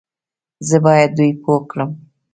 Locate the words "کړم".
1.71-1.91